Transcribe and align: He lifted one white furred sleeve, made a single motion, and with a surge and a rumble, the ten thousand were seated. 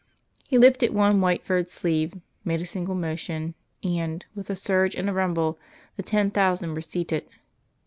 He 0.47 0.57
lifted 0.57 0.95
one 0.95 1.21
white 1.21 1.45
furred 1.45 1.69
sleeve, 1.69 2.15
made 2.43 2.59
a 2.59 2.65
single 2.65 2.95
motion, 2.95 3.53
and 3.83 4.25
with 4.33 4.49
a 4.49 4.55
surge 4.55 4.95
and 4.95 5.07
a 5.07 5.13
rumble, 5.13 5.59
the 5.95 6.01
ten 6.01 6.31
thousand 6.31 6.73
were 6.73 6.81
seated. 6.81 7.25